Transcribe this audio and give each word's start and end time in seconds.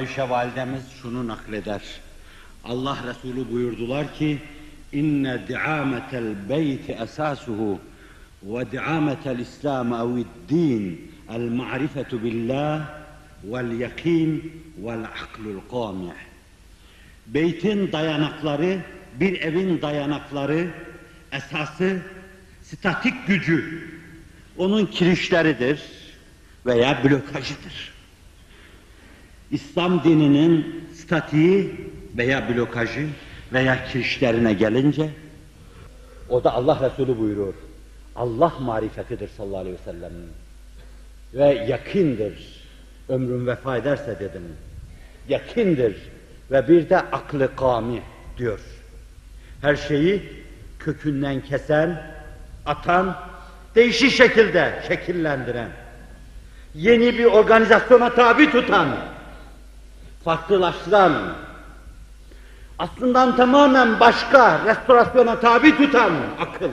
Ayşe 0.00 0.30
validemiz 0.30 0.82
şunu 1.02 1.28
nakleder. 1.28 1.82
Allah 2.64 2.98
Resulü 3.06 3.52
buyurdular 3.52 4.14
ki 4.14 4.38
inne 4.92 5.48
di'ametel 5.48 6.48
beyti 6.48 6.92
esasuhu 6.92 7.80
ve 8.42 8.72
di'ametel 8.72 9.38
İslam 9.38 9.92
ev'd-din 9.92 11.12
el 11.30 11.40
ma'rifetu 11.40 12.22
billah 12.24 12.88
vel 13.44 13.80
yakin 13.80 14.52
vel 14.78 15.04
aklul 15.04 15.60
qami'. 15.70 16.14
Beytin 17.26 17.92
dayanakları, 17.92 18.78
bir 19.20 19.40
evin 19.40 19.82
dayanakları, 19.82 20.70
esası, 21.32 21.98
statik 22.62 23.26
gücü, 23.26 23.88
onun 24.58 24.86
kirişleridir 24.86 25.80
veya 26.66 27.04
blokajıdır. 27.04 27.99
İslam 29.50 30.04
dininin 30.04 30.84
statiği 30.94 31.74
veya 32.16 32.48
blokajı 32.48 33.08
veya 33.52 33.84
kirişlerine 33.84 34.52
gelince 34.52 35.10
o 36.28 36.44
da 36.44 36.54
Allah 36.54 36.90
Resulü 36.90 37.18
buyuruyor. 37.18 37.54
Allah 38.16 38.52
marifetidir 38.60 39.28
sallallahu 39.28 39.58
aleyhi 39.58 39.76
ve 39.76 39.92
sellem. 39.92 40.12
Ve 41.34 41.66
yakindir. 41.68 42.60
Ömrüm 43.08 43.46
vefa 43.46 43.76
ederse 43.76 44.16
dedim. 44.20 44.42
Yakindir. 45.28 45.96
Ve 46.50 46.68
bir 46.68 46.90
de 46.90 46.96
aklı 46.96 47.56
kami 47.56 48.02
diyor. 48.38 48.60
Her 49.60 49.76
şeyi 49.76 50.22
kökünden 50.78 51.40
kesen, 51.40 52.02
atan, 52.66 53.16
değişik 53.74 54.12
şekilde 54.12 54.82
şekillendiren, 54.88 55.68
yeni 56.74 57.18
bir 57.18 57.24
organizasyona 57.24 58.14
tabi 58.14 58.50
tutan, 58.50 58.96
farklılaştıran, 60.24 61.12
aslında 62.78 63.36
tamamen 63.36 64.00
başka 64.00 64.64
restorasyona 64.64 65.40
tabi 65.40 65.76
tutan 65.76 66.12
akıl. 66.40 66.70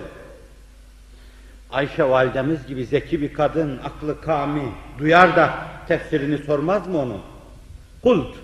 Ayşe 1.72 2.10
validemiz 2.10 2.68
gibi 2.68 2.86
zeki 2.86 3.22
bir 3.22 3.34
kadın, 3.34 3.78
aklı 3.78 4.22
kami, 4.22 4.72
duyar 5.00 5.36
da 5.36 5.54
tefsirini 5.88 6.38
sormaz 6.38 6.88
mı 6.88 6.98
onu? 6.98 7.18
Kult, 8.04 8.36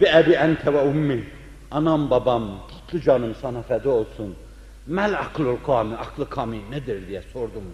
bi 0.00 0.04
ebi 0.04 0.32
ente 0.32 0.72
ve 0.72 0.80
ummi, 0.80 1.24
anam 1.70 2.10
babam, 2.10 2.58
tatlı 2.70 3.00
canım 3.00 3.34
sana 3.42 3.62
feda 3.62 3.90
olsun. 3.90 4.36
Mel 4.86 5.18
aklul 5.18 5.56
kami, 5.66 5.96
aklı 5.96 6.28
kami 6.28 6.70
nedir 6.70 7.08
diye 7.08 7.22
sordum. 7.32 7.64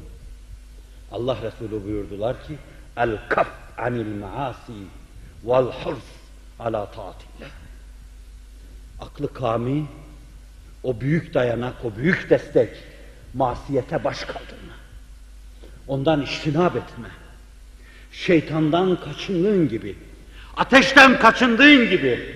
Allah 1.13 1.37
Resulü 1.43 1.85
buyurdular 1.85 2.43
ki, 2.47 2.59
el 2.97 3.19
kaf 3.29 3.49
anil 3.79 4.17
maasi 4.21 4.73
vel 5.45 5.65
hırs 5.65 6.22
ala 6.62 6.86
taatillah. 6.86 7.52
Aklı 9.00 9.34
kami, 9.34 9.86
o 10.84 11.02
büyük 11.02 11.34
dayanak, 11.34 11.74
o 11.86 11.96
büyük 11.96 12.30
destek, 12.30 12.70
masiyete 13.34 14.04
baş 14.04 14.20
kaldırma. 14.20 14.74
Ondan 15.88 16.22
iştinab 16.22 16.76
etme. 16.76 17.08
Şeytandan 18.12 19.00
kaçındığın 19.02 19.70
gibi, 19.70 19.96
ateşten 20.58 21.20
kaçındığın 21.20 21.90
gibi, 21.90 22.36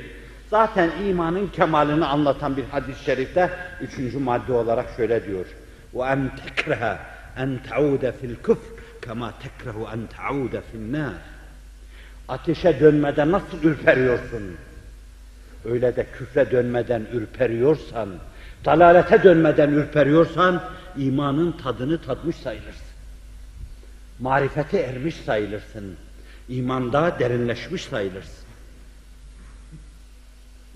zaten 0.49 0.91
imanın 1.05 1.47
kemalini 1.47 2.05
anlatan 2.05 2.57
bir 2.57 2.63
hadis-i 2.63 3.03
şerifte 3.03 3.49
üçüncü 3.81 4.19
madde 4.19 4.53
olarak 4.53 4.89
şöyle 4.97 5.25
diyor. 5.25 5.45
وَاَنْ 5.93 6.29
تَكْرَهَ 6.41 6.97
اَنْ 7.37 7.59
تَعُودَ 7.69 8.13
فِي 8.19 8.25
الْكُفْرِ 8.33 8.71
كَمَا 9.01 9.29
تَكْرَهُ 9.43 9.77
اَنْ 9.93 10.01
تَعُودَ 10.17 10.55
فِي 10.67 10.75
النَّارِ 10.75 11.13
Ateşe 12.28 12.80
dönmede 12.80 13.30
nasıl 13.30 13.62
ürperiyorsun? 13.62 14.56
Öyle 15.64 15.96
de 15.96 16.06
küfre 16.18 16.50
dönmeden 16.50 17.06
ürperiyorsan, 17.12 18.08
dalalete 18.64 19.22
dönmeden 19.22 19.70
ürperiyorsan, 19.70 20.62
imanın 20.96 21.52
tadını 21.52 22.02
tatmış 22.02 22.36
sayılırsın. 22.36 22.86
Marifete 24.18 24.78
ermiş 24.78 25.16
sayılırsın. 25.16 25.96
İmanda 26.48 27.18
derinleşmiş 27.18 27.84
sayılırsın. 27.84 28.46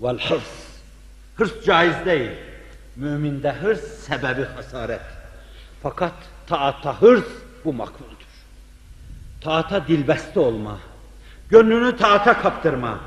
Vel 0.01 0.17
hırs. 0.17 0.67
Hırs 1.35 1.65
caiz 1.65 2.05
değil. 2.05 2.31
Müminde 2.95 3.51
hırs 3.51 3.81
sebebi 3.81 4.43
hasaret. 4.55 5.01
Fakat 5.83 6.13
taatta 6.47 7.01
hırs 7.01 7.27
bu 7.65 7.73
makbuldür. 7.73 8.27
Taata 9.41 9.87
dilbeste 9.87 10.39
olma. 10.39 10.79
Gönlünü 11.51 11.97
taata 11.97 12.41
kaptırma. 12.41 12.99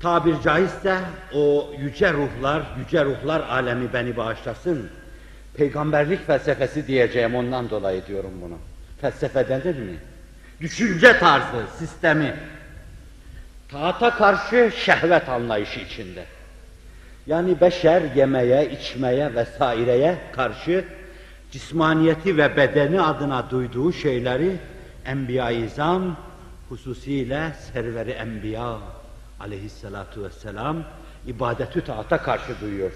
Tabir 0.00 0.34
caizse 0.44 0.98
o 1.34 1.70
yüce 1.78 2.12
ruhlar, 2.12 2.62
yüce 2.78 3.04
ruhlar 3.04 3.40
alemi 3.40 3.92
beni 3.92 4.16
bağışlasın. 4.16 4.90
Peygamberlik 5.56 6.26
felsefesi 6.26 6.86
diyeceğim 6.86 7.34
ondan 7.34 7.70
dolayı 7.70 8.06
diyorum 8.06 8.30
bunu. 8.42 8.58
Felsefe 9.00 9.48
denir 9.48 9.78
mi? 9.78 9.96
Düşünce 10.60 11.18
tarzı, 11.18 11.66
sistemi. 11.78 12.34
Taata 13.68 14.10
karşı 14.10 14.70
şehvet 14.76 15.28
anlayışı 15.28 15.80
içinde. 15.80 16.24
Yani 17.26 17.60
beşer 17.60 18.02
yemeye, 18.14 18.70
içmeye 18.70 19.34
vesaireye 19.34 20.18
karşı 20.32 20.84
cismaniyeti 21.50 22.36
ve 22.36 22.56
bedeni 22.56 23.02
adına 23.02 23.50
duyduğu 23.50 23.92
şeyleri 23.92 24.56
Enbiya-i 25.06 25.68
hususiyle 26.72 27.52
serveri 27.72 28.10
Enbiya 28.10 28.78
aleyhissalatu 29.40 30.24
vesselam 30.24 30.76
ibadetü 31.26 31.84
taata 31.84 32.22
karşı 32.22 32.60
duyuyor. 32.60 32.92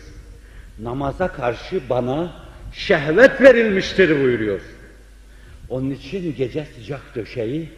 Namaza 0.79 1.29
karşı 1.29 1.81
bana 1.91 2.33
şehvet 2.73 3.41
verilmiştir 3.41 4.23
buyuruyor. 4.23 4.61
Onun 5.69 5.91
için 5.91 6.37
gece 6.37 6.65
sıcak 6.65 7.15
döşeği, 7.15 7.73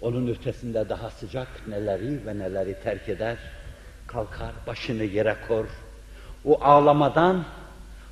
onun 0.00 0.26
ötesinde 0.26 0.88
daha 0.88 1.10
sıcak 1.10 1.48
neleri 1.68 2.26
ve 2.26 2.38
neleri 2.38 2.76
terk 2.82 3.08
eder, 3.08 3.36
kalkar 4.06 4.52
başını 4.66 5.04
yere 5.04 5.36
kor. 5.48 5.64
O 6.44 6.64
ağlamadan, 6.64 7.44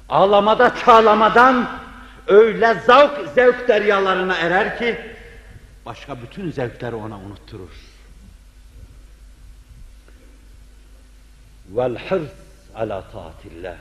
ağlamada 0.09 0.75
çağlamadan 0.85 1.69
öyle 2.27 2.75
zavk 2.87 3.29
zevk 3.35 3.69
deryalarına 3.69 4.37
erer 4.37 4.79
ki, 4.79 5.09
başka 5.87 6.23
bütün 6.23 6.51
zevkleri 6.51 6.95
ona 6.95 7.19
unutturur. 7.19 7.71
Vel 11.71 12.09
hırs 12.09 12.31
ala 12.75 13.11
taatillah. 13.11 13.77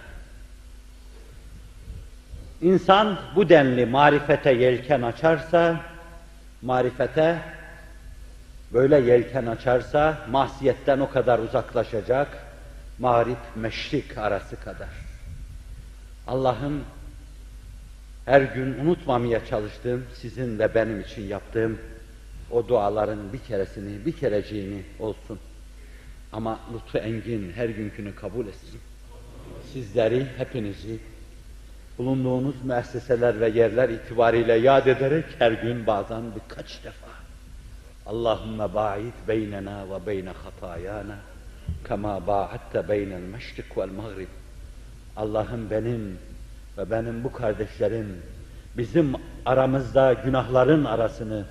İnsan 2.61 3.19
bu 3.35 3.49
denli 3.49 3.85
marifete 3.85 4.51
yelken 4.51 5.01
açarsa, 5.01 5.81
marifete 6.61 7.39
böyle 8.73 8.99
yelken 8.99 9.45
açarsa, 9.45 10.17
masiyetten 10.31 10.99
o 10.99 11.09
kadar 11.09 11.39
uzaklaşacak, 11.39 12.27
mağrip 12.99 13.37
meşrik 13.55 14.17
arası 14.17 14.59
kadar. 14.59 14.89
Allah'ım 16.27 16.83
her 18.29 18.41
gün 18.41 18.79
unutmamaya 18.79 19.45
çalıştığım, 19.45 20.05
sizin 20.13 20.59
ve 20.59 20.75
benim 20.75 21.01
için 21.01 21.21
yaptığım 21.21 21.79
o 22.51 22.67
duaların 22.67 23.33
bir 23.33 23.39
keresini, 23.39 24.05
bir 24.05 24.11
kereciğini 24.11 24.83
olsun. 24.99 25.39
Ama 26.33 26.59
lütfu 26.73 26.97
engin 26.97 27.51
her 27.51 27.69
günkünü 27.69 28.15
kabul 28.15 28.47
etsin. 28.47 28.79
Sizleri, 29.73 30.27
hepinizi 30.37 30.99
bulunduğunuz 31.97 32.63
müesseseler 32.63 33.41
ve 33.41 33.49
yerler 33.49 33.89
itibariyle 33.89 34.53
yad 34.53 34.87
ederek 34.87 35.25
her 35.39 35.51
gün 35.51 35.87
bazen 35.87 36.23
birkaç 36.35 36.83
defa 36.83 37.11
Allahümme 38.05 38.73
ba'id 38.73 39.13
beynena 39.27 39.85
ve 39.89 40.07
beyne 40.07 40.31
hatayana 40.31 41.17
kema 41.87 42.27
ba'atte 42.27 42.89
beynel 42.89 43.21
meşrik 43.21 43.77
vel 43.77 43.89
mağrib 43.89 44.27
Allah'ım 45.17 45.69
benim 45.69 46.17
ve 46.79 46.91
benim 46.91 47.23
bu 47.23 47.31
kardeşlerim 47.31 48.07
bizim 48.77 49.13
aramızda 49.45 50.13
günahların 50.13 50.85
arasını 50.85 51.45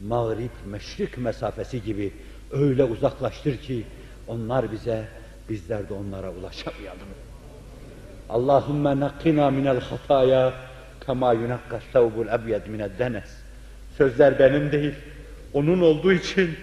mağrib 0.00 0.50
meşrik 0.66 1.18
mesafesi 1.18 1.82
gibi 1.82 2.12
öyle 2.52 2.84
uzaklaştır 2.84 3.56
ki 3.56 3.84
onlar 4.28 4.72
bize 4.72 5.04
bizler 5.48 5.88
de 5.88 5.94
onlara 5.94 6.30
ulaşamayalım. 6.30 7.08
Allahümme 8.28 9.00
nakkina 9.00 9.50
minel 9.50 9.80
hataya 9.80 10.52
kema 11.06 11.32
yunakkas 11.32 11.82
sevbul 11.92 12.26
ebyed 12.26 12.66
mined 12.66 12.98
denes. 12.98 13.30
Sözler 13.98 14.38
benim 14.38 14.72
değil, 14.72 14.94
onun 15.52 15.80
olduğu 15.80 16.12
için 16.12 16.56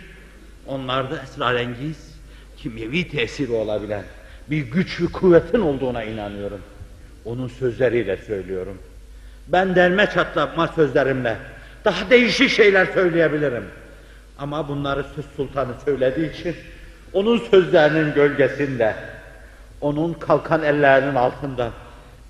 onlarda 0.68 1.22
esrarengiz, 1.22 2.20
kimyevi 2.58 3.08
tesiri 3.10 3.52
olabilen 3.52 4.04
bir 4.50 4.62
güç 4.62 5.02
ve 5.02 5.06
kuvvetin 5.06 5.60
olduğuna 5.60 6.04
inanıyorum. 6.04 6.62
Onun 7.26 7.48
sözleriyle 7.48 8.18
söylüyorum. 8.18 8.78
Ben 9.48 9.76
derme 9.76 10.06
çatlatma 10.06 10.68
sözlerimle 10.68 11.38
daha 11.86 12.10
değişik 12.10 12.50
şeyler 12.50 12.86
söyleyebilirim. 12.86 13.64
Ama 14.40 14.68
bunları 14.68 15.06
söz 15.16 15.26
sultanı 15.36 15.72
söylediği 15.86 16.32
için 16.34 16.56
onun 17.14 17.38
sözlerinin 17.38 18.14
gölgesinde, 18.14 18.96
onun 19.82 20.14
kalkan 20.14 20.64
ellerinin 20.64 21.16
altında, 21.16 21.70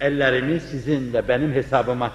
ellerimi 0.01 0.59
sizin 0.59 1.13
ve 1.13 1.27
benim 1.27 1.53
hesabıma, 1.53 2.12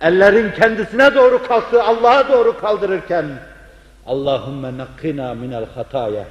ellerin 0.00 0.50
kendisine 0.50 1.14
doğru 1.14 1.46
kalktığı 1.46 1.82
Allah'a 1.82 2.28
doğru 2.28 2.60
kaldırırken, 2.60 3.24
Allahümme 4.06 4.78
nakkina 4.78 5.34
minel 5.34 5.66
hataya, 5.74 6.24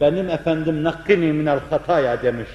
benim 0.00 0.30
efendim 0.30 0.84
nakkini 0.84 1.32
minel 1.32 1.60
hataya 1.70 2.22
demiş. 2.22 2.48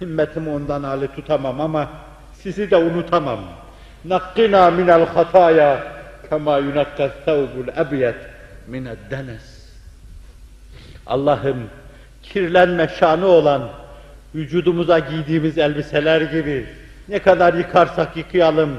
Himmetimi 0.00 0.50
ondan 0.50 0.82
hali 0.82 1.08
tutamam 1.08 1.60
ama 1.60 1.88
sizi 2.32 2.70
de 2.70 2.76
unutamam. 2.76 3.40
Nakkina 4.04 4.70
minel 4.70 5.06
hataya 5.06 5.82
kema 6.30 6.58
yunakkas 6.58 7.12
thawbul 7.24 7.68
ebyet 7.76 8.16
mined 8.66 8.98
denes. 9.10 9.64
Allah'ım 11.06 11.70
kirlenme 12.22 12.88
şanı 12.98 13.26
olan 13.26 13.68
vücudumuza 14.34 14.98
giydiğimiz 14.98 15.58
elbiseler 15.58 16.20
gibi 16.20 16.66
ne 17.08 17.18
kadar 17.18 17.54
yıkarsak 17.54 18.16
yıkayalım 18.16 18.70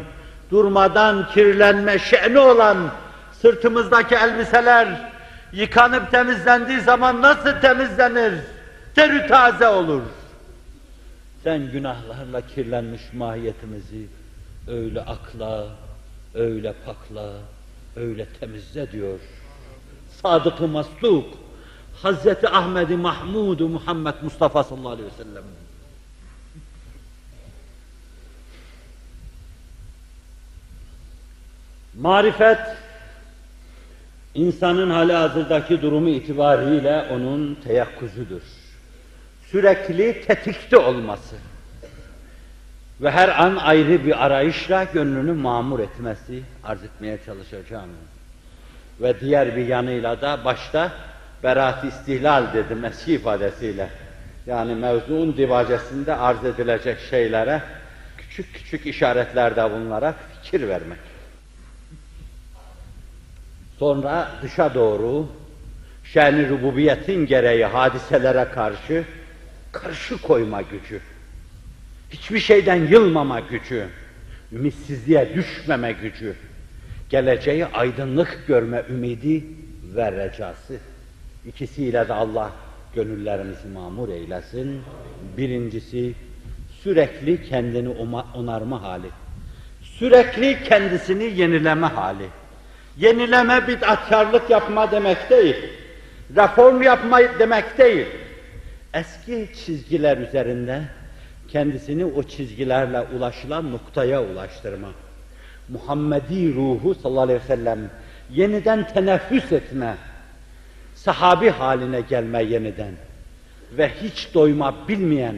durmadan 0.52 1.30
kirlenme 1.34 2.00
şeni 2.00 2.40
olan 2.40 2.78
sırtımızdaki 3.42 4.16
elbiseler 4.16 4.88
yıkanıp 5.54 6.12
temizlendiği 6.12 6.80
zaman 6.80 7.22
nasıl 7.22 7.52
temizlenir? 7.62 8.34
Terü 8.96 9.28
taze 9.28 9.68
olur. 9.68 10.02
Sen 11.46 11.72
günahlarla 11.72 12.48
kirlenmiş 12.48 13.02
mahiyetimizi 13.14 14.08
öyle 14.68 15.02
akla, 15.02 15.68
öyle 16.34 16.74
pakla, 16.86 17.34
öyle 17.96 18.26
temizle 18.26 18.92
diyor. 18.92 19.20
Sadık-ı 20.22 20.68
Masluk, 20.68 21.26
Hazreti 22.02 22.50
Ahmed-i 22.50 22.98
mahmud 22.98 23.60
Muhammed 23.60 24.14
Mustafa 24.22 24.64
sallallahu 24.64 24.90
aleyhi 24.90 25.08
ve 25.08 25.24
sellem. 25.24 25.44
Marifet, 32.02 32.60
insanın 34.36 34.90
hali 34.90 35.14
hazırdaki 35.14 35.82
durumu 35.82 36.10
itibariyle 36.10 37.08
onun 37.12 37.56
teyakkuzudur. 37.56 38.42
Sürekli 39.52 40.22
tetikte 40.28 40.78
olması 40.78 41.36
ve 43.02 43.12
her 43.12 43.44
an 43.44 43.56
ayrı 43.56 44.06
bir 44.06 44.26
arayışla 44.26 44.84
gönlünü 44.84 45.34
mamur 45.34 45.80
etmesi 45.80 46.44
arz 46.64 46.84
etmeye 46.84 47.18
çalışacağım. 47.26 47.90
Ve 49.02 49.20
diğer 49.20 49.56
bir 49.56 49.68
yanıyla 49.68 50.22
da 50.22 50.46
başta 50.46 50.92
berat 51.44 51.84
istihlal 51.84 52.54
dedim 52.54 52.86
eski 52.86 53.14
ifadesiyle. 53.14 53.90
Yani 54.46 54.76
mevzuun 54.76 55.38
divacesinde 55.38 56.16
arz 56.16 56.46
edilecek 56.46 56.98
şeylere 57.10 57.62
küçük 58.18 58.54
küçük 58.54 58.86
işaretlerde 58.86 59.72
bulunarak 59.72 60.16
fikir 60.34 60.68
vermek. 60.68 61.00
Sonra 63.80 64.32
dışa 64.42 64.74
doğru 64.74 65.28
şen 66.04 66.50
rububiyetin 66.50 67.26
gereği 67.26 67.66
hadiselere 67.66 68.48
karşı 68.56 69.04
karşı 69.82 70.18
koyma 70.22 70.62
gücü. 70.62 71.00
Hiçbir 72.10 72.40
şeyden 72.40 72.88
yılmama 72.88 73.40
gücü, 73.40 73.88
ümitsizliğe 74.52 75.36
düşmeme 75.36 75.92
gücü, 75.92 76.36
geleceği 77.10 77.66
aydınlık 77.66 78.44
görme 78.48 78.84
ümidi 78.90 79.44
ve 79.96 80.12
recası. 80.12 80.78
İkisiyle 81.48 82.08
de 82.08 82.14
Allah 82.14 82.52
gönüllerimizi 82.96 83.68
mamur 83.68 84.10
eylesin. 84.10 84.82
Birincisi 85.38 86.14
sürekli 86.84 87.50
kendini 87.50 87.90
onarma 88.34 88.82
hali. 88.82 89.08
Sürekli 89.84 90.64
kendisini 90.64 91.24
yenileme 91.24 91.88
hali. 91.88 92.26
Yenileme 92.98 93.68
bid'atkarlık 93.68 94.50
yapma 94.50 94.92
demek 94.92 95.30
değil. 95.30 95.56
Reform 96.36 96.82
yapma 96.82 97.20
demek 97.40 97.78
değil. 97.78 98.06
Eski 98.96 99.50
çizgiler 99.66 100.18
üzerinde 100.18 100.84
kendisini 101.48 102.06
o 102.06 102.24
çizgilerle 102.24 103.02
ulaşılan 103.02 103.72
noktaya 103.72 104.24
ulaştırma. 104.24 104.88
Muhammedi 105.70 106.56
ruhu 106.56 106.96
sallallahu 106.96 107.22
aleyhi 107.24 107.40
ve 107.40 107.48
sellem 107.48 107.80
yeniden 108.32 108.88
teneffüs 108.88 109.52
etme, 109.52 109.96
sahabi 110.96 111.50
haline 111.50 112.02
gelme 112.02 112.44
yeniden 112.44 112.94
ve 113.78 113.90
hiç 114.02 114.34
doyma 114.34 114.88
bilmeyen 114.88 115.36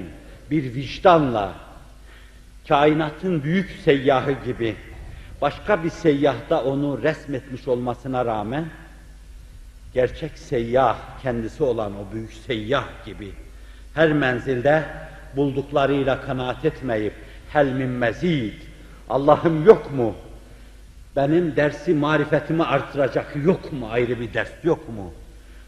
bir 0.51 0.75
vicdanla 0.75 1.54
kainatın 2.68 3.44
büyük 3.44 3.71
seyyahı 3.86 4.31
gibi 4.45 4.75
başka 5.42 5.83
bir 5.83 5.89
seyyahta 5.89 6.63
onu 6.63 7.04
resmetmiş 7.04 7.68
olmasına 7.68 8.25
rağmen 8.25 8.65
gerçek 9.94 10.38
seyyah 10.38 11.21
kendisi 11.24 11.63
olan 11.63 11.94
o 11.95 12.13
büyük 12.13 12.33
seyyah 12.33 13.06
gibi 13.06 13.33
her 13.97 14.13
menzilde 14.13 14.83
bulduklarıyla 15.35 16.21
kanaat 16.21 16.65
etmeyip 16.65 17.13
hel 17.53 17.67
min 17.67 17.89
mezid 17.89 18.53
Allah'ım 19.09 19.65
yok 19.65 19.94
mu? 19.94 20.15
Benim 21.15 21.55
dersi 21.55 21.94
marifetimi 21.94 22.63
artıracak 22.63 23.35
yok 23.45 23.73
mu? 23.73 23.89
Ayrı 23.91 24.19
bir 24.19 24.33
ders 24.33 24.49
yok 24.63 24.89
mu? 24.89 25.13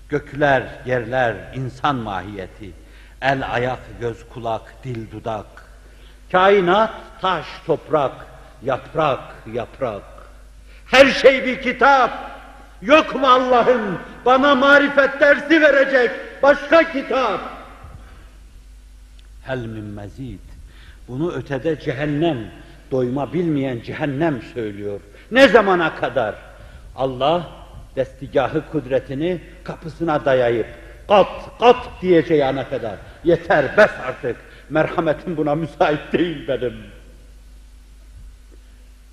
Gökler, 0.09 0.63
yerler, 0.85 1.35
insan 1.55 1.95
mahiyeti, 1.95 2.71
el, 3.21 3.53
ayak, 3.53 3.79
göz, 4.01 4.25
kulak, 4.33 4.61
dil, 4.83 5.11
dudak, 5.11 5.45
kainat, 6.31 6.91
taş, 7.21 7.45
toprak, 7.65 8.11
yaprak, 8.63 9.19
yaprak. 9.53 10.03
Her 10.85 11.05
şey 11.05 11.45
bir 11.45 11.61
kitap. 11.61 12.11
Yok 12.81 13.15
mu 13.15 13.27
Allah'ım 13.27 13.99
bana 14.25 14.55
marifet 14.55 15.19
dersi 15.19 15.61
verecek 15.61 16.11
başka 16.43 16.91
kitap? 16.91 17.58
Hel 19.49 19.65
min 19.65 19.83
mezid. 19.83 20.39
Bunu 21.07 21.31
ötede 21.31 21.79
cehennem, 21.79 22.37
doyma 22.91 23.33
bilmeyen 23.33 23.81
cehennem 23.81 24.41
söylüyor. 24.53 24.99
Ne 25.31 25.47
zamana 25.47 25.95
kadar? 25.95 26.35
Allah 26.95 27.49
destigahı 27.95 28.71
kudretini 28.71 29.41
kapısına 29.63 30.25
dayayıp 30.25 30.67
kat 31.07 31.27
kat 31.59 31.87
diyeceği 32.01 32.45
ana 32.45 32.69
kadar. 32.69 32.95
Yeter 33.23 33.77
bes 33.77 33.91
artık. 34.07 34.35
Merhametim 34.69 35.37
buna 35.37 35.55
müsait 35.55 36.13
değil 36.13 36.47
benim. 36.47 36.73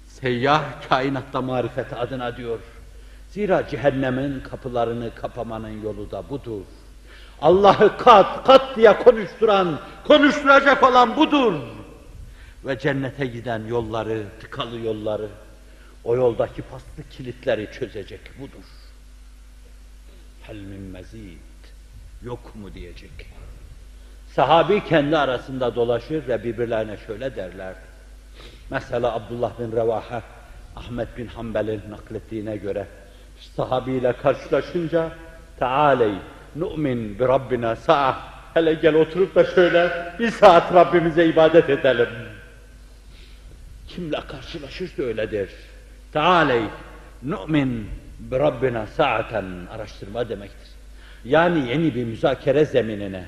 Seyyah 0.09 0.89
kainatta 0.89 1.43
marifet 1.43 1.93
adına 1.93 2.37
diyor. 2.37 2.59
Zira 3.31 3.69
cehennemin 3.69 4.41
kapılarını 4.41 5.11
kapamanın 5.15 5.83
yolu 5.83 6.11
da 6.11 6.29
budur. 6.31 6.63
Allah'ı 7.43 7.97
kat 7.97 8.45
kat 8.47 8.77
diye 8.77 8.99
konuşturan, 8.99 9.81
konuşturacak 10.05 10.83
olan 10.83 11.17
budur. 11.17 11.55
Ve 12.65 12.79
cennete 12.79 13.27
giden 13.27 13.67
yolları, 13.67 14.25
tıkalı 14.41 14.79
yolları, 14.79 15.29
o 16.05 16.17
yoldaki 16.17 16.63
paslı 16.63 17.09
kilitleri 17.11 17.69
çözecek 17.73 18.21
budur. 18.41 18.65
Hel 20.43 20.57
min 20.57 20.81
mezid, 20.81 21.39
yok 22.23 22.55
mu 22.55 22.75
diyecek. 22.75 23.27
Sahabi 24.35 24.85
kendi 24.85 25.17
arasında 25.19 25.75
dolaşır 25.75 26.29
ve 26.29 26.45
birbirlerine 26.45 26.97
şöyle 27.07 27.37
derler. 27.37 27.75
Mesela 28.71 29.15
Abdullah 29.15 29.61
bin 29.61 29.73
Revaha, 29.73 30.23
Ahmet 30.77 31.19
bin 31.19 31.27
Hanbel'in 31.27 31.83
naklettiğine 31.91 32.57
göre 32.57 32.87
sahabiyle 33.57 34.13
karşılaşınca 34.13 35.11
Tealey 35.59 36.15
nu'min 36.59 37.19
bi 37.19 37.25
Rabbina 37.25 37.77
sa'a 37.77 38.19
hele 38.55 38.75
gel 38.75 38.95
oturup 38.95 39.35
da 39.35 39.45
şöyle 39.45 39.91
bir 40.19 40.31
saat 40.31 40.75
Rabbimize 40.75 41.27
ibadet 41.27 41.71
edelim. 41.71 42.09
Kimle 43.89 44.21
karşılaşırsa 44.29 45.03
öyledir. 45.03 45.51
Tealey 46.13 46.63
nu'min 47.23 47.89
bi 48.19 48.39
Rabbina 48.39 48.87
sa'aten 48.87 49.45
araştırma 49.75 50.29
demektir. 50.29 50.69
Yani 51.25 51.69
yeni 51.69 51.95
bir 51.95 52.05
müzakere 52.05 52.65
zeminine, 52.65 53.25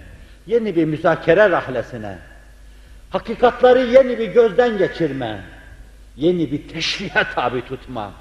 yeni 0.47 0.77
bir 0.77 0.85
müzakere 0.85 1.51
rahlesine, 1.51 2.19
hakikatları 3.11 3.79
yeni 3.79 4.19
bir 4.19 4.27
gözden 4.33 4.79
geçirme, 4.79 5.41
yeni 6.17 6.53
bir 6.53 6.69
teşrihe 6.69 7.25
tabi 7.35 7.65
tutma, 7.65 8.13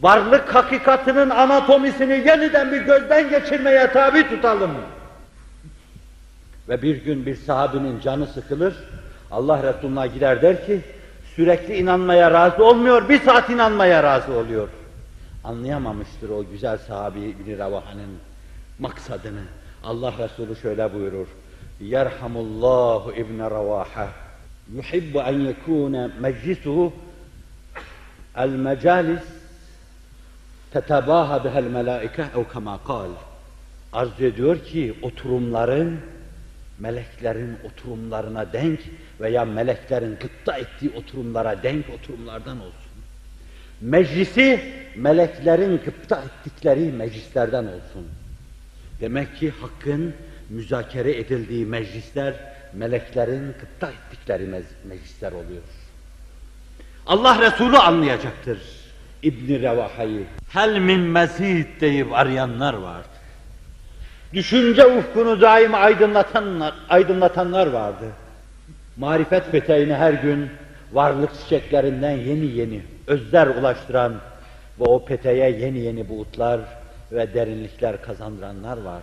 varlık 0.00 0.54
hakikatinin 0.54 1.30
anatomisini 1.30 2.12
yeniden 2.12 2.72
bir 2.72 2.80
gözden 2.80 3.30
geçirmeye 3.30 3.92
tabi 3.92 4.28
tutalım. 4.28 4.70
Ve 6.68 6.82
bir 6.82 7.04
gün 7.04 7.26
bir 7.26 7.36
sahabinin 7.36 8.00
canı 8.00 8.26
sıkılır, 8.26 8.74
Allah 9.30 9.62
Resulü'ne 9.62 10.06
gider 10.06 10.42
der 10.42 10.66
ki, 10.66 10.80
sürekli 11.36 11.76
inanmaya 11.76 12.30
razı 12.30 12.64
olmuyor, 12.64 13.08
bir 13.08 13.20
saat 13.20 13.50
inanmaya 13.50 14.02
razı 14.02 14.32
oluyor. 14.32 14.68
Anlayamamıştır 15.44 16.30
o 16.30 16.44
güzel 16.52 16.78
sahabi 16.78 17.20
İbn-i 17.20 17.58
Ravaha'nın 17.58 18.18
maksadını. 18.78 19.42
Allah 19.84 20.12
Resulü 20.18 20.56
şöyle 20.56 20.94
buyurur. 20.94 21.26
Yerhamullahu 21.80 23.12
İbn 23.12 23.40
Ravaha. 23.40 24.08
Yuhibbu 24.74 25.20
en 25.20 25.40
yekune 25.40 26.10
meclisuhu 26.20 26.92
el 28.36 28.50
tetebaha 30.72 31.44
bihel 31.44 31.64
melaike 31.64 32.22
ev 32.22 32.52
kema 32.52 32.84
kal. 32.84 33.10
Arz 33.92 34.20
ediyor 34.20 34.64
ki 34.64 34.94
oturumların 35.02 36.00
meleklerin 36.78 37.58
oturumlarına 37.64 38.52
denk 38.52 38.80
veya 39.20 39.44
meleklerin 39.44 40.16
gıpta 40.22 40.58
ettiği 40.58 40.90
oturumlara 40.96 41.62
denk 41.62 41.84
oturumlardan 41.90 42.60
olsun. 42.60 42.72
Meclisi 43.80 44.60
meleklerin 44.96 45.80
gıpta 45.84 46.22
ettikleri 46.22 46.92
meclislerden 46.92 47.64
olsun. 47.64 48.08
Demek 49.00 49.36
ki 49.36 49.52
hakkın 49.60 50.14
müzakere 50.50 51.18
edildiği 51.18 51.66
meclisler 51.66 52.34
meleklerin 52.72 53.54
gıpta 53.60 53.90
ettikleri 53.90 54.64
meclisler 54.84 55.32
oluyor. 55.32 55.62
Allah 57.06 57.40
Resulü 57.42 57.76
anlayacaktır 57.76 58.77
İbn 59.22 59.62
Revaha'yı. 59.62 60.24
Hel 60.48 60.78
min 60.78 61.00
mezid 61.00 61.66
deyip 61.80 62.12
arayanlar 62.12 62.74
vardı. 62.74 63.08
Düşünce 64.32 64.86
ufkunu 64.86 65.40
daim 65.40 65.74
aydınlatanlar, 65.74 66.74
aydınlatanlar 66.88 67.66
vardı. 67.66 68.04
Marifet 68.96 69.52
peteğini 69.52 69.94
her 69.94 70.12
gün 70.12 70.50
varlık 70.92 71.30
çiçeklerinden 71.34 72.10
yeni 72.10 72.46
yeni 72.46 72.82
özler 73.06 73.46
ulaştıran 73.46 74.12
ve 74.80 74.84
o 74.84 75.04
peteğe 75.04 75.50
yeni 75.50 75.78
yeni 75.78 76.08
buğutlar 76.08 76.60
ve 77.12 77.34
derinlikler 77.34 78.02
kazandıranlar 78.02 78.78
var. 78.82 79.02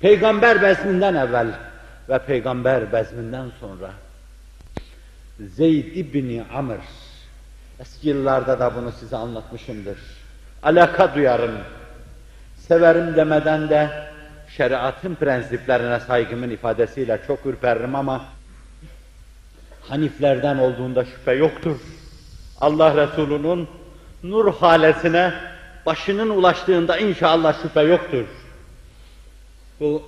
Peygamber 0.00 0.62
bezminden 0.62 1.14
evvel 1.14 1.48
ve 2.08 2.18
peygamber 2.18 2.92
bezminden 2.92 3.46
sonra 3.60 3.90
Zeyd 5.40 5.96
İbni 5.96 6.42
Amr 6.54 6.78
eski 7.80 8.08
yıllarda 8.08 8.60
da 8.60 8.74
bunu 8.76 8.92
size 8.92 9.16
anlatmışımdır. 9.16 9.98
Alaka 10.62 11.14
duyarım. 11.14 11.58
Severim 12.56 13.16
demeden 13.16 13.68
de 13.68 13.90
şeriatın 14.56 15.14
prensiplerine 15.14 16.00
saygımın 16.00 16.50
ifadesiyle 16.50 17.20
çok 17.26 17.46
ürperirim 17.46 17.94
ama 17.94 18.24
Haniflerden 19.88 20.58
olduğunda 20.58 21.04
şüphe 21.04 21.32
yoktur. 21.32 21.76
Allah 22.60 22.96
Resulü'nün 22.96 23.68
nur 24.22 24.54
halesine 24.54 25.34
başının 25.86 26.30
ulaştığında 26.30 26.98
inşallah 26.98 27.62
şüphe 27.62 27.80
yoktur. 27.80 28.24
Bu 29.80 30.02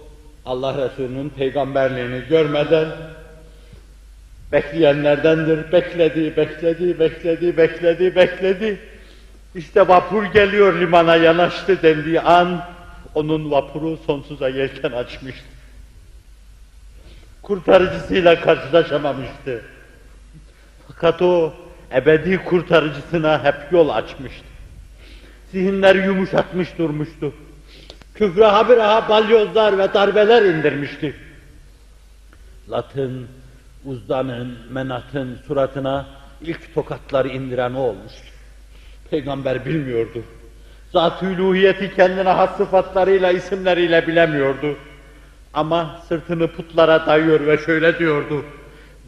Allah 0.46 0.84
Resulü'nün 0.84 1.28
peygamberliğini 1.28 2.28
görmeden 2.28 2.88
bekleyenlerdendir. 4.52 5.72
Bekledi, 5.72 6.36
bekledi, 6.36 6.98
bekledi, 6.98 7.56
bekledi, 7.56 8.16
bekledi. 8.16 8.78
İşte 9.54 9.88
vapur 9.88 10.24
geliyor 10.24 10.80
limana 10.80 11.16
yanaştı 11.16 11.82
dendiği 11.82 12.20
an 12.20 12.64
onun 13.14 13.50
vapuru 13.50 13.96
sonsuza 13.96 14.48
yelken 14.48 14.92
açmıştı. 14.92 15.44
Kurtarıcısıyla 17.42 18.40
karşılaşamamıştı. 18.40 19.62
Fakat 20.88 21.22
o 21.22 21.52
ebedi 21.94 22.44
kurtarıcısına 22.44 23.44
hep 23.44 23.72
yol 23.72 23.88
açmıştı. 23.88 24.46
Zihinler 25.52 25.94
yumuşatmış 25.94 26.78
durmuştu. 26.78 27.32
Küfre 28.14 28.44
habire 28.44 29.08
balyozlar 29.08 29.78
ve 29.78 29.94
darbeler 29.94 30.42
indirmişti. 30.42 31.14
Latın, 32.70 33.28
Uzda'nın, 33.86 34.58
Menat'ın 34.70 35.38
suratına 35.46 36.06
ilk 36.40 36.74
tokatları 36.74 37.28
indiren 37.28 37.74
o 37.74 37.80
olmuştu. 37.80 38.26
Peygamber 39.10 39.64
bilmiyordu. 39.64 40.22
Zat-ı 40.92 41.26
kendine 41.96 42.28
has 42.28 42.56
sıfatlarıyla, 42.56 43.32
isimleriyle 43.32 44.06
bilemiyordu. 44.06 44.76
Ama 45.54 46.00
sırtını 46.08 46.48
putlara 46.52 47.06
dayıyor 47.06 47.46
ve 47.46 47.58
şöyle 47.58 47.98
diyordu. 47.98 48.44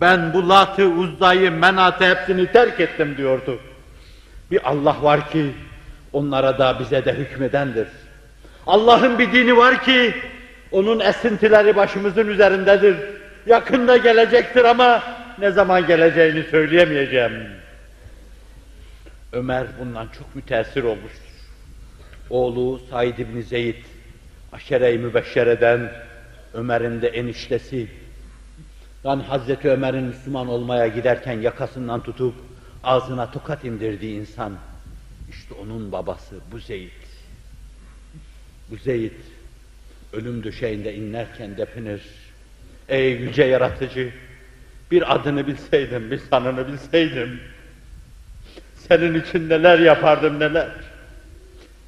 Ben 0.00 0.35
bu 0.35 0.49
Lat'ı, 0.49 0.88
Uzda'yı, 0.88 1.50
Menat'ı 1.50 2.04
hepsini 2.04 2.52
terk 2.52 2.80
ettim 2.80 3.16
diyordu. 3.16 3.58
Bir 4.50 4.70
Allah 4.70 4.97
var 5.02 5.30
ki 5.30 5.52
onlara 6.12 6.58
da 6.58 6.78
bize 6.80 7.04
de 7.04 7.12
hükmedendir. 7.12 7.88
Allah'ın 8.66 9.18
bir 9.18 9.32
dini 9.32 9.56
var 9.56 9.85
ki 9.85 10.14
onun 10.73 11.00
esintileri 11.00 11.76
başımızın 11.76 12.28
üzerindedir. 12.28 12.97
Yakında 13.49 13.97
gelecektir 13.97 14.64
ama 14.64 15.02
ne 15.38 15.50
zaman 15.50 15.87
geleceğini 15.87 16.43
söyleyemeyeceğim. 16.43 17.33
Ömer 19.33 19.67
bundan 19.81 20.09
çok 20.19 20.35
müteessir 20.35 20.83
olmuştur. 20.83 21.28
Oğlu 22.31 22.81
Said 22.90 23.19
İbni 23.19 23.43
Zeyd, 23.43 23.85
aşere-i 24.52 24.99
mübeşşereden 24.99 25.93
Ömer'in 26.55 27.02
de 27.02 27.09
eniştesi, 27.09 27.88
yani 29.05 29.23
Hazreti 29.23 29.71
Ömer'in 29.71 30.05
Müslüman 30.05 30.49
olmaya 30.49 30.87
giderken 30.87 31.40
yakasından 31.40 32.02
tutup 32.02 32.35
ağzına 32.85 33.31
tokat 33.31 33.64
indirdiği 33.64 34.21
insan, 34.21 34.57
işte 35.31 35.55
onun 35.55 35.93
babası 35.93 36.37
bu 36.52 36.59
Zeyd. 36.59 36.90
Bu 38.71 38.76
Zeyd, 38.76 39.12
ölüm 40.12 40.45
döşeğinde 40.45 40.95
inlerken 40.95 41.57
depinir. 41.57 42.27
Ey 42.88 43.12
yüce 43.12 43.45
yaratıcı, 43.45 44.12
bir 44.90 45.14
adını 45.14 45.47
bilseydim, 45.47 46.11
bir 46.11 46.18
sanını 46.18 46.68
bilseydim, 46.68 47.40
senin 48.88 49.21
için 49.21 49.49
neler 49.49 49.78
yapardım 49.78 50.40
neler. 50.40 50.68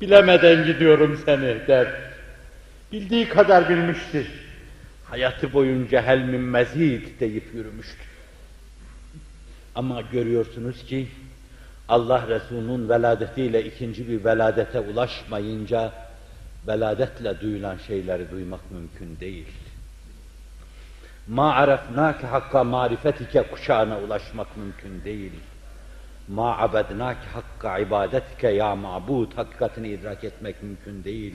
Bilemeden 0.00 0.66
gidiyorum 0.66 1.22
seni 1.24 1.66
der. 1.68 1.88
Bildiği 2.92 3.28
kadar 3.28 3.68
bilmiştir. 3.68 4.26
Hayatı 5.04 5.52
boyunca 5.52 6.02
hel 6.02 6.18
min 6.18 6.40
mezid 6.40 7.20
deyip 7.20 7.54
yürümüştür. 7.54 8.06
Ama 9.74 10.00
görüyorsunuz 10.12 10.84
ki 10.84 11.08
Allah 11.88 12.28
Resulü'nün 12.28 12.88
veladetiyle 12.88 13.64
ikinci 13.64 14.08
bir 14.08 14.24
veladete 14.24 14.80
ulaşmayınca 14.80 15.92
veladetle 16.66 17.40
duyulan 17.40 17.76
şeyleri 17.86 18.30
duymak 18.30 18.70
mümkün 18.70 19.20
değil. 19.20 19.46
Ma 21.30 21.54
arafnake 21.54 22.26
hakka 22.26 22.64
marifetike 22.64 23.42
kuşağına 23.42 23.98
ulaşmak 23.98 24.56
mümkün 24.56 25.04
değil. 25.04 25.32
Ma 26.28 26.58
abednake 26.58 27.26
hakka 27.32 27.78
ibadetike 27.78 28.48
ya 28.48 28.76
ma'bud 28.76 29.36
hakikatini 29.36 29.88
idrak 29.88 30.24
etmek 30.24 30.62
mümkün 30.62 31.04
değil. 31.04 31.34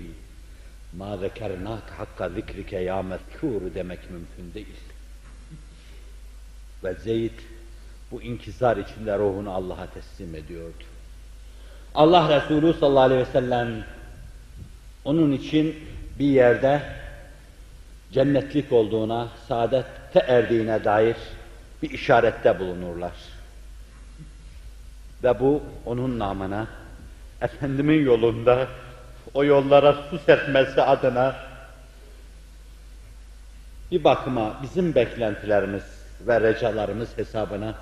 Ma 0.98 1.18
zekernak 1.18 1.92
hakka 1.98 2.30
zikrike 2.30 2.78
ya 2.78 3.02
mezkur 3.02 3.74
demek 3.76 4.00
mümkün 4.12 4.54
değil. 4.54 4.84
Ve 6.84 6.94
Zeyd 6.94 7.40
bu 8.12 8.22
inkisar 8.22 8.78
içinde 8.78 9.18
ruhunu 9.18 9.52
Allah'a 9.52 9.88
teslim 9.88 10.36
ediyordu. 10.36 10.84
Allah 11.96 12.42
Resulü 12.42 12.74
sallallahu 12.74 13.04
aleyhi 13.04 13.22
ve 13.22 13.32
sellem 13.32 13.84
onun 15.06 15.32
için 15.32 15.76
bir 16.20 16.26
yerde 16.26 16.82
cennetlik 18.16 18.72
olduğuna, 18.72 19.28
saadette 19.48 20.20
erdiğine 20.20 20.84
dair 20.84 21.16
bir 21.82 21.90
işarette 21.90 22.60
bulunurlar. 22.60 23.12
Ve 25.24 25.40
bu 25.40 25.64
onun 25.86 26.20
namına, 26.20 26.68
Efendimin 27.42 28.06
yolunda 28.06 28.68
o 29.34 29.44
yollara 29.44 29.94
su 30.10 30.20
serpmesi 30.20 30.82
adına 30.82 31.36
bir 33.92 34.04
bakıma 34.04 34.60
bizim 34.64 34.96
beklentilerimiz 34.96 35.84
ve 36.22 36.42
recalarımız 36.42 37.18
hesabına 37.18 37.76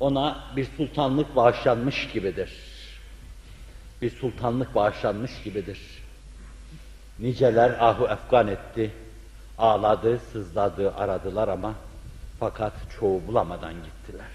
ona 0.00 0.44
bir 0.56 0.66
sultanlık 0.76 1.36
bağışlanmış 1.36 2.08
gibidir. 2.12 2.52
Bir 4.02 4.10
sultanlık 4.10 4.74
bağışlanmış 4.74 5.42
gibidir. 5.44 5.80
Niceler 7.18 7.70
ahu 7.70 8.08
efgan 8.08 8.48
etti, 8.48 8.90
ağladı, 9.58 10.20
sızladı, 10.32 10.94
aradılar 10.94 11.48
ama 11.48 11.74
fakat 12.40 12.72
çoğu 13.00 13.26
bulamadan 13.26 13.74
gittiler. 13.74 14.26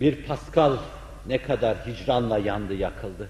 Bir 0.00 0.26
Pascal 0.26 0.76
ne 1.26 1.42
kadar 1.42 1.76
hicranla 1.76 2.38
yandı 2.38 2.74
yakıldı. 2.74 3.28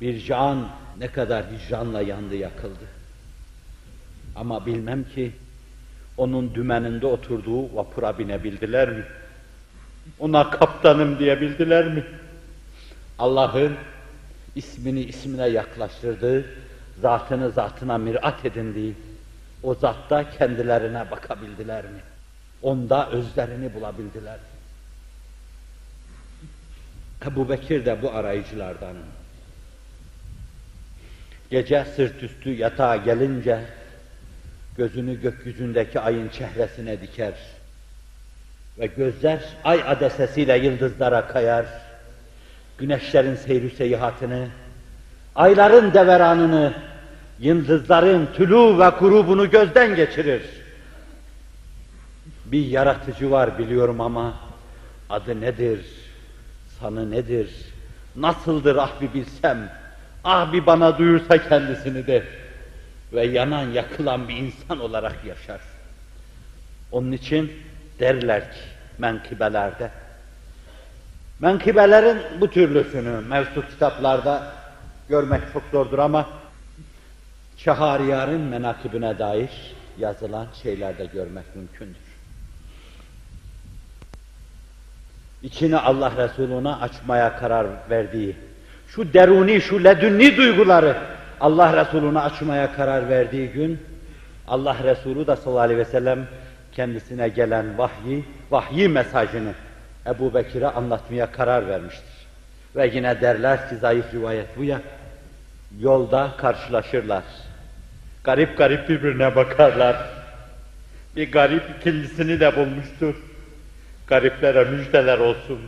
Bir 0.00 0.24
can 0.24 0.68
ne 0.98 1.08
kadar 1.08 1.44
hicranla 1.44 2.02
yandı 2.02 2.34
yakıldı. 2.36 2.84
Ama 4.36 4.66
bilmem 4.66 5.04
ki 5.04 5.32
onun 6.16 6.54
dümeninde 6.54 7.06
oturduğu 7.06 7.76
vapura 7.76 8.18
binebildiler 8.18 8.88
mi? 8.88 9.04
Ona 10.18 10.50
kaptanım 10.50 11.18
diyebildiler 11.18 11.88
mi? 11.88 12.04
Allah'ın 13.18 13.74
ismini 14.54 15.00
ismine 15.00 15.46
yaklaştırdığı, 15.46 16.44
zatını 17.02 17.50
zatına 17.50 17.98
mirat 17.98 18.44
edindiği, 18.44 18.94
o 19.62 19.74
zatta 19.74 20.30
kendilerine 20.30 21.10
bakabildiler 21.10 21.84
mi? 21.84 22.00
Onda 22.62 23.10
özlerini 23.10 23.74
bulabildiler 23.74 24.36
mi? 24.36 24.54
Ebu 27.26 27.48
Bekir 27.48 27.86
de 27.86 28.02
bu 28.02 28.10
arayıcılardan. 28.10 28.96
Gece 31.50 31.84
sırt 31.96 32.22
üstü 32.22 32.50
yatağa 32.50 32.96
gelince 32.96 33.60
gözünü 34.76 35.20
gökyüzündeki 35.20 36.00
ayın 36.00 36.28
çehresine 36.28 37.00
diker 37.00 37.34
ve 38.78 38.86
gözler 38.86 39.40
ay 39.64 39.82
adesesiyle 39.86 40.58
yıldızlara 40.58 41.26
kayar, 41.26 41.66
güneşlerin 42.78 43.34
seyri 43.34 43.70
seyahatini, 43.70 44.48
ayların 45.36 45.94
deveranını, 45.94 46.74
yıldızların 47.40 48.28
tülü 48.36 48.78
ve 48.78 48.88
grubunu 49.00 49.50
gözden 49.50 49.96
geçirir. 49.96 50.42
Bir 52.44 52.66
yaratıcı 52.66 53.30
var 53.30 53.58
biliyorum 53.58 54.00
ama 54.00 54.34
adı 55.10 55.40
nedir, 55.40 55.86
sanı 56.80 57.10
nedir, 57.10 57.50
nasıldır 58.16 58.76
ah 58.76 59.00
bir 59.00 59.14
bilsem, 59.14 59.72
ah 60.24 60.52
bir 60.52 60.66
bana 60.66 60.98
duyursa 60.98 61.48
kendisini 61.48 62.06
de 62.06 62.24
ve 63.12 63.26
yanan 63.26 63.62
yakılan 63.62 64.28
bir 64.28 64.36
insan 64.36 64.80
olarak 64.80 65.24
yaşar. 65.24 65.60
Onun 66.92 67.12
için 67.12 67.52
derler 68.00 68.40
ki 68.40 68.58
menkıbelerde, 68.98 69.90
menkıbelerin 71.40 72.18
bu 72.40 72.50
türlüsünü 72.50 73.20
mevcut 73.28 73.70
kitaplarda 73.70 74.52
görmek 75.08 75.42
çok 75.52 75.62
zordur 75.72 75.98
ama 75.98 76.28
Şahariyar'ın 77.56 78.40
menakibine 78.40 79.18
dair 79.18 79.50
yazılan 79.98 80.46
şeylerde 80.62 81.04
görmek 81.04 81.56
mümkündür. 81.56 82.04
İçini 85.42 85.76
Allah 85.76 86.12
Resulü'ne 86.16 86.74
açmaya 86.74 87.36
karar 87.36 87.66
verdiği, 87.90 88.36
şu 88.88 89.12
deruni, 89.12 89.60
şu 89.60 89.84
ledünni 89.84 90.36
duyguları 90.36 90.96
Allah 91.40 91.84
Resulü'ne 91.84 92.18
açmaya 92.20 92.72
karar 92.72 93.08
verdiği 93.08 93.48
gün, 93.48 93.80
Allah 94.48 94.76
Resulü 94.84 95.26
de 95.26 95.36
sallallahu 95.36 95.62
aleyhi 95.62 95.80
ve 95.80 95.84
sellem 95.84 96.26
kendisine 96.72 97.28
gelen 97.28 97.78
vahyi, 97.78 98.24
vahyi 98.50 98.88
mesajını 98.88 99.52
Ebu 100.06 100.34
Bekir'e 100.34 100.66
anlatmaya 100.68 101.32
karar 101.32 101.68
vermiştir. 101.68 102.13
Ve 102.76 102.90
yine 102.94 103.20
derler 103.20 103.68
ki 103.68 103.76
zayıf 103.76 104.14
rivayet 104.14 104.46
bu 104.56 104.64
ya, 104.64 104.80
yolda 105.80 106.30
karşılaşırlar. 106.38 107.24
Garip 108.24 108.58
garip 108.58 108.88
birbirine 108.88 109.36
bakarlar. 109.36 109.96
Bir 111.16 111.32
garip 111.32 111.62
ikincisini 111.78 112.40
de 112.40 112.56
bulmuştur. 112.56 113.14
Gariplere 114.06 114.64
müjdeler 114.64 115.18
olsun. 115.18 115.60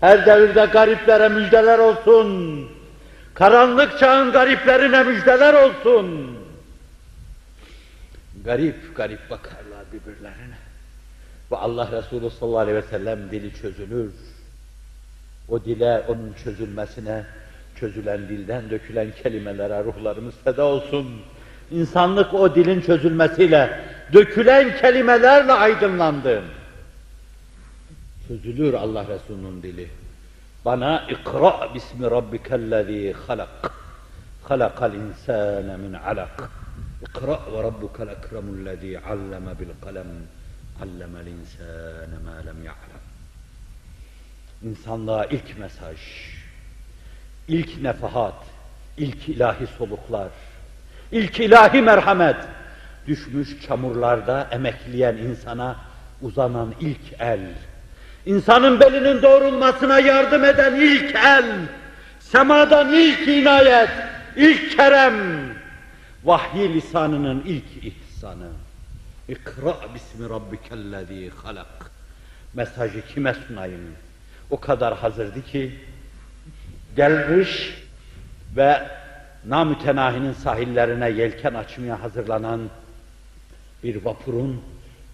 Her 0.00 0.26
devirde 0.26 0.64
gariplere 0.72 1.28
müjdeler 1.28 1.78
olsun. 1.78 2.68
Karanlık 3.34 3.98
çağın 3.98 4.32
gariplerine 4.32 5.02
müjdeler 5.02 5.54
olsun. 5.54 6.38
Garip 8.44 8.96
garip 8.96 9.30
bakarlar 9.30 9.84
birbirlerine. 9.92 10.58
Ve 11.52 11.56
Allah 11.56 11.88
Resulü 11.92 12.30
sallallahu 12.30 12.58
aleyhi 12.58 12.78
ve 12.78 12.82
sellem 12.82 13.30
dili 13.30 13.54
çözülür. 13.54 14.12
O 15.50 15.64
dile, 15.64 16.02
onun 16.08 16.34
çözülmesine, 16.44 17.24
çözülen 17.80 18.28
dilden 18.28 18.70
dökülen 18.70 19.12
kelimelere 19.22 19.84
ruhlarımız 19.84 20.34
feda 20.44 20.64
olsun. 20.64 21.06
İnsanlık 21.70 22.34
o 22.34 22.54
dilin 22.54 22.80
çözülmesiyle, 22.80 23.80
dökülen 24.12 24.76
kelimelerle 24.76 25.52
aydınlandı. 25.52 26.42
Çözülür 28.28 28.74
Allah 28.74 29.06
Resulü'nün 29.08 29.62
dili. 29.62 29.88
Bana 30.64 31.06
ikra 31.10 31.74
bismi 31.74 32.10
rabbikellezî 32.10 33.12
halak. 33.26 33.72
Halakal 34.42 34.94
insâne 34.94 35.76
min 35.76 35.92
alak. 35.92 36.50
İkra 37.02 37.38
ve 37.52 37.62
rabbukel 37.62 38.08
ekremullezî 38.08 39.00
alleme 39.00 39.58
bil 39.60 39.68
kalem. 39.84 40.06
Allemel 40.82 41.26
insâne 41.26 42.18
mâ 42.24 42.36
lem 42.46 42.64
ya'lem. 42.64 42.99
İnsanlığa 44.64 45.24
ilk 45.24 45.58
mesaj, 45.58 45.96
ilk 47.48 47.82
nefahat, 47.82 48.34
ilk 48.96 49.28
ilahi 49.28 49.66
soluklar, 49.78 50.28
ilk 51.12 51.40
ilahi 51.40 51.82
merhamet, 51.82 52.36
düşmüş 53.06 53.66
çamurlarda 53.66 54.48
emekleyen 54.50 55.16
insana 55.16 55.76
uzanan 56.22 56.74
ilk 56.80 57.20
el, 57.20 57.40
insanın 58.26 58.80
belinin 58.80 59.22
doğrulmasına 59.22 60.00
yardım 60.00 60.44
eden 60.44 60.74
ilk 60.74 61.14
el, 61.14 61.44
semadan 62.20 62.92
ilk 62.92 63.28
inayet, 63.28 63.90
ilk 64.36 64.76
kerem, 64.76 65.14
vahyi 66.24 66.74
lisanının 66.74 67.42
ilk 67.46 67.84
ihsanı. 67.84 68.48
İkra 69.28 69.76
bismi 69.94 70.28
rabbikellezî 70.28 71.30
halak. 71.42 71.90
Mesajı 72.54 73.06
kime 73.06 73.34
sunayım? 73.34 73.96
O 74.50 74.60
kadar 74.60 74.96
hazırdı 74.96 75.42
ki, 75.42 75.72
gelmiş 76.96 77.74
ve 78.56 78.82
namütenahinin 79.46 80.32
sahillerine 80.32 81.10
yelken 81.10 81.54
açmaya 81.54 82.02
hazırlanan 82.02 82.60
bir 83.84 84.04
vapurun 84.04 84.62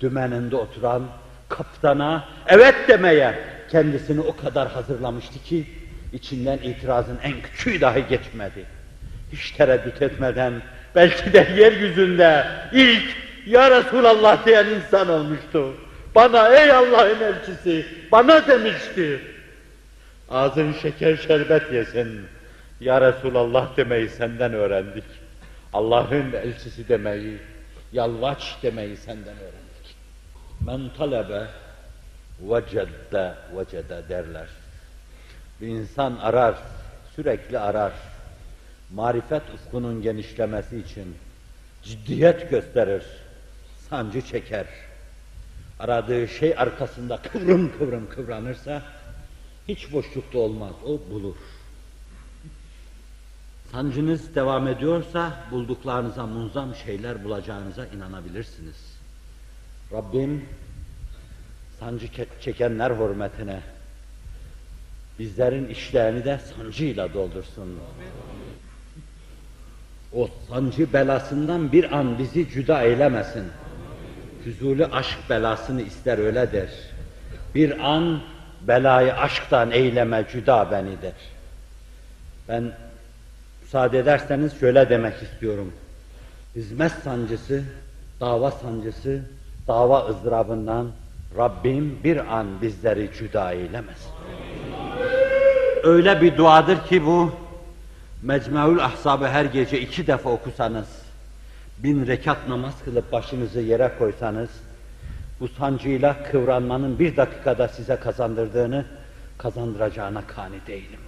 dümeninde 0.01 0.57
oturan 0.57 1.03
kaptana 1.49 2.25
evet 2.46 2.75
demeye 2.88 3.38
kendisini 3.70 4.20
o 4.20 4.37
kadar 4.37 4.68
hazırlamıştı 4.68 5.42
ki 5.44 5.66
içinden 6.12 6.59
itirazın 6.59 7.18
en 7.22 7.42
küçüğü 7.42 7.81
dahi 7.81 8.05
geçmedi. 8.09 8.64
Hiç 9.33 9.51
tereddüt 9.51 10.03
etmeden 10.03 10.53
belki 10.94 11.33
de 11.33 11.49
yeryüzünde 11.57 12.46
ilk 12.72 13.16
Ya 13.46 13.70
Resulallah 13.70 14.46
diyen 14.46 14.66
insan 14.66 15.09
olmuştu. 15.09 15.75
Bana 16.16 16.48
ey 16.48 16.72
Allah'ın 16.72 17.20
elçisi 17.20 17.87
bana 18.12 18.46
demişti. 18.46 19.20
Ağzın 20.31 20.72
şeker 20.72 21.16
şerbet 21.16 21.72
yesin. 21.72 22.20
Ya 22.81 23.00
Resulallah 23.00 23.76
demeyi 23.76 24.09
senden 24.09 24.52
öğrendik. 24.52 25.05
Allah'ın 25.72 26.33
elçisi 26.33 26.88
demeyi, 26.88 27.38
yalvaç 27.92 28.57
demeyi 28.62 28.96
senden 28.96 29.37
öğrendik. 29.37 29.96
Men 30.66 30.81
talebe 30.98 31.46
vecedde 32.40 33.35
vecede 33.57 34.09
derler. 34.09 34.48
Bir 35.61 35.66
insan 35.66 36.16
arar, 36.16 36.55
sürekli 37.16 37.59
arar. 37.59 37.92
Marifet 38.94 39.42
ufkunun 39.55 40.02
genişlemesi 40.02 40.79
için 40.79 41.16
ciddiyet 41.83 42.50
gösterir, 42.50 43.02
sancı 43.90 44.22
çeker. 44.22 44.66
Aradığı 45.80 46.28
şey 46.28 46.54
arkasında 46.56 47.16
kıvrım 47.16 47.78
kıvrım 47.78 48.08
kıvranırsa 48.08 48.82
hiç 49.68 49.92
boşlukta 49.92 50.38
olmaz, 50.38 50.72
o 50.84 51.00
bulur. 51.10 51.36
Sancınız 53.72 54.34
devam 54.34 54.68
ediyorsa 54.68 55.40
bulduklarınıza 55.50 56.26
munzam 56.26 56.74
şeyler 56.74 57.24
bulacağınıza 57.24 57.86
inanabilirsiniz. 57.86 58.96
Rabbim 59.92 60.44
sancı 61.80 62.08
çekenler 62.40 62.90
hürmetine 62.90 63.60
bizlerin 65.18 65.68
işlerini 65.68 66.24
de 66.24 66.38
sancıyla 66.38 67.14
doldursun. 67.14 67.78
O 70.12 70.28
sancı 70.48 70.92
belasından 70.92 71.72
bir 71.72 71.92
an 71.98 72.18
bizi 72.18 72.50
cüda 72.50 72.82
eylemesin. 72.82 73.44
Füzuli 74.46 74.87
aşk 74.87 75.18
belasını 75.30 75.82
ister 75.82 76.18
öyle 76.18 76.52
der. 76.52 76.68
Bir 77.54 77.94
an 77.94 78.20
belayı 78.61 79.14
aşktan 79.14 79.70
eyleme 79.70 80.24
cüda 80.32 80.70
beni 80.70 81.02
der. 81.02 81.12
Ben 82.48 82.72
müsaade 83.62 83.98
ederseniz 83.98 84.61
şöyle 84.61 84.90
demek 84.90 85.22
istiyorum. 85.22 85.72
Hizmet 86.54 86.92
sancısı, 86.92 87.62
dava 88.20 88.50
sancısı, 88.50 89.20
dava 89.68 90.09
ızdırabından 90.09 90.90
Rabbim 91.37 91.98
bir 92.04 92.37
an 92.37 92.62
bizleri 92.62 93.11
cüda 93.18 93.52
eylemesin. 93.52 94.11
Öyle 95.82 96.20
bir 96.20 96.37
duadır 96.37 96.87
ki 96.87 97.06
bu, 97.06 97.32
Mecmuül 98.22 98.85
Ahzab'ı 98.85 99.28
her 99.28 99.44
gece 99.44 99.80
iki 99.80 100.06
defa 100.06 100.30
okusanız, 100.30 100.88
bin 101.78 102.06
rekat 102.06 102.48
namaz 102.48 102.74
kılıp 102.84 103.12
başınızı 103.12 103.60
yere 103.60 103.92
koysanız, 103.98 104.50
bu 105.40 105.48
sancıyla 105.48 106.16
kıvranmanın 106.30 106.98
bir 106.98 107.16
dakikada 107.16 107.68
size 107.68 107.96
kazandırdığını, 107.96 108.84
kazandıracağına 109.38 110.22
kani 110.26 110.66
değilim. 110.66 111.00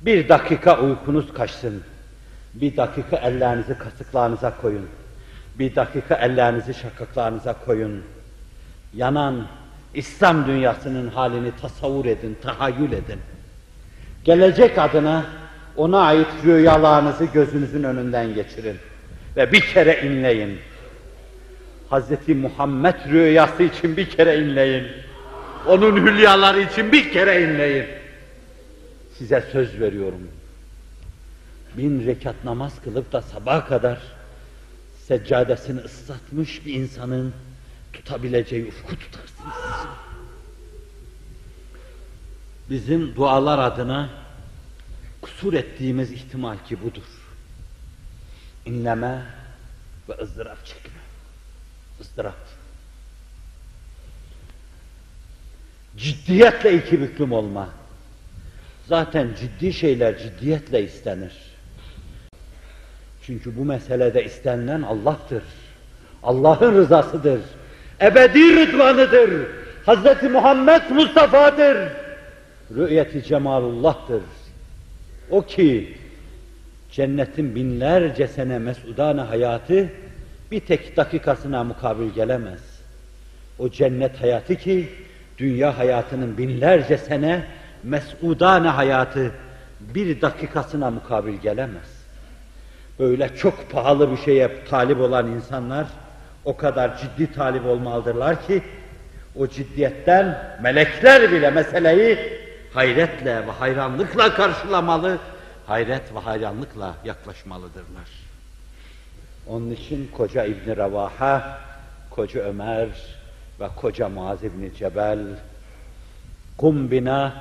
Bir 0.00 0.28
dakika 0.28 0.80
uykunuz 0.80 1.34
kaçsın. 1.34 1.82
Bir 2.54 2.76
dakika 2.76 3.16
ellerinizi 3.16 3.78
kasıklarınıza 3.78 4.56
koyun. 4.56 4.88
Bir 5.58 5.76
dakika 5.76 6.14
ellerinizi 6.14 6.74
şakaklarınıza 6.74 7.54
koyun. 7.64 8.02
Yanan 8.94 9.46
İslam 9.94 10.46
dünyasının 10.46 11.08
halini 11.08 11.52
tasavvur 11.60 12.04
edin, 12.04 12.38
tahayyül 12.42 12.92
edin. 12.92 13.20
Gelecek 14.24 14.78
adına 14.78 15.24
ona 15.76 15.98
ait 16.00 16.28
rüyalarınızı 16.44 17.24
gözünüzün 17.24 17.82
önünden 17.82 18.34
geçirin. 18.34 18.76
Ve 19.36 19.52
bir 19.52 19.60
kere 19.60 20.02
inleyin. 20.06 20.58
Hazreti 21.90 22.34
Muhammed 22.34 22.94
rüyası 23.08 23.62
için 23.62 23.96
bir 23.96 24.10
kere 24.10 24.38
inleyin. 24.38 24.86
Onun 25.68 26.06
hülyaları 26.06 26.60
için 26.60 26.92
bir 26.92 27.12
kere 27.12 27.42
inleyin. 27.42 27.86
Size 29.18 29.44
söz 29.52 29.80
veriyorum. 29.80 30.28
Bin 31.78 32.06
rekat 32.06 32.44
namaz 32.44 32.72
kılıp 32.84 33.12
da 33.12 33.22
sabaha 33.22 33.66
kadar 33.66 33.98
seccadesini 35.06 35.80
ıslatmış 35.80 36.66
bir 36.66 36.74
insanın 36.74 37.32
tutabileceği 37.92 38.66
ufku 38.66 38.98
tutarsınız. 38.98 39.86
Bizim 42.70 43.16
dualar 43.16 43.58
adına 43.58 44.08
kusur 45.22 45.52
ettiğimiz 45.52 46.12
ihtimal 46.12 46.56
ki 46.68 46.82
budur. 46.82 47.23
İnleme 48.66 49.22
ve 50.08 50.22
ızdırap 50.22 50.66
çekme. 50.66 51.00
ızdırap. 52.00 52.34
Ciddiyetle 55.96 56.76
iki 56.76 57.00
büklüm 57.00 57.32
olma. 57.32 57.68
Zaten 58.88 59.28
ciddi 59.40 59.72
şeyler 59.72 60.18
ciddiyetle 60.18 60.84
istenir. 60.84 61.32
Çünkü 63.26 63.56
bu 63.56 63.64
meselede 63.64 64.24
istenilen 64.24 64.82
Allah'tır. 64.82 65.42
Allah'ın 66.22 66.74
rızasıdır. 66.74 67.40
Ebedi 68.00 68.56
rıdvanıdır. 68.56 69.46
Hz. 69.86 70.30
Muhammed 70.30 70.90
Mustafa'dır. 70.90 71.92
Rü'yeti 72.76 73.22
cemalullah'tır. 73.22 74.22
O 75.30 75.42
ki 75.42 75.98
cennetin 76.94 77.54
binlerce 77.54 78.28
sene 78.28 78.58
mesudane 78.58 79.20
hayatı 79.20 79.88
bir 80.50 80.60
tek 80.60 80.96
dakikasına 80.96 81.64
mukabil 81.64 82.10
gelemez. 82.10 82.60
O 83.58 83.70
cennet 83.70 84.22
hayatı 84.22 84.54
ki 84.54 84.88
dünya 85.38 85.78
hayatının 85.78 86.38
binlerce 86.38 86.98
sene 86.98 87.42
mesudane 87.82 88.68
hayatı 88.68 89.32
bir 89.80 90.20
dakikasına 90.20 90.90
mukabil 90.90 91.34
gelemez. 91.34 92.04
Böyle 92.98 93.36
çok 93.36 93.70
pahalı 93.70 94.12
bir 94.12 94.16
şeye 94.16 94.64
talip 94.70 95.00
olan 95.00 95.26
insanlar 95.26 95.86
o 96.44 96.56
kadar 96.56 96.98
ciddi 96.98 97.32
talip 97.32 97.66
olmalıdırlar 97.66 98.46
ki 98.46 98.62
o 99.36 99.46
ciddiyetten 99.46 100.38
melekler 100.62 101.32
bile 101.32 101.50
meseleyi 101.50 102.18
hayretle 102.74 103.46
ve 103.46 103.50
hayranlıkla 103.50 104.34
karşılamalı, 104.34 105.18
hayret 105.66 106.14
ve 106.14 106.18
hayranlıkla 106.18 106.94
yaklaşmalıdırlar. 107.04 108.08
Onun 109.46 109.70
için 109.70 110.10
koca 110.16 110.44
İbn 110.44 110.76
Revaha, 110.76 111.58
koca 112.10 112.40
Ömer 112.40 112.88
ve 113.60 113.68
koca 113.76 114.08
Muaz 114.08 114.44
İbn 114.44 114.74
Cebel 114.78 115.20
kum 116.58 116.90
bina 116.90 117.32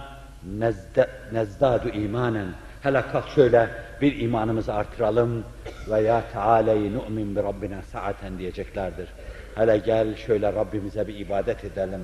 nezdadu 1.31 1.89
imanen 1.89 2.47
hele 2.83 3.01
kalk 3.11 3.29
şöyle 3.35 3.69
bir 4.01 4.19
imanımızı 4.19 4.73
artıralım 4.73 5.43
ve 5.89 6.01
ya 6.01 6.23
Teala'yı 6.33 6.93
nu'min 6.93 7.35
bi 7.35 7.43
Rabbina 7.43 7.81
saaten 7.91 8.37
diyeceklerdir. 8.39 9.07
Hele 9.55 9.77
gel 9.77 10.15
şöyle 10.15 10.53
Rabbimize 10.53 11.07
bir 11.07 11.15
ibadet 11.15 11.63
edelim. 11.63 12.01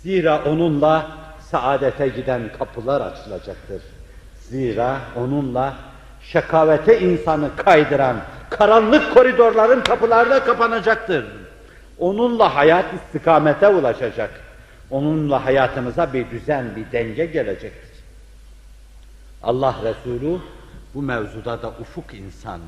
Zira 0.00 0.44
onunla 0.44 1.10
saadete 1.40 2.08
giden 2.08 2.52
kapılar 2.58 3.00
açılacaktır. 3.00 3.82
Zira 4.50 5.00
onunla 5.16 5.74
şakavete 6.22 7.00
insanı 7.00 7.56
kaydıran 7.56 8.16
karanlık 8.50 9.14
koridorların 9.14 9.80
kapıları 9.80 10.30
da 10.30 10.44
kapanacaktır. 10.44 11.24
Onunla 11.98 12.54
hayat 12.54 12.84
istikamete 12.94 13.68
ulaşacak. 13.68 14.30
Onunla 14.90 15.44
hayatımıza 15.44 16.12
bir 16.12 16.30
düzen, 16.30 16.76
bir 16.76 16.92
denge 16.92 17.26
gelecektir. 17.26 18.04
Allah 19.42 19.74
Resulü 19.84 20.38
bu 20.94 21.02
mevzuda 21.02 21.62
da 21.62 21.68
ufuk 21.68 22.14
insan. 22.14 22.60